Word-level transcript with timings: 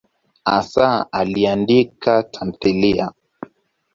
Hasa 0.49 0.85
aliandika 1.19 2.13
tamthiliya. 2.33 3.07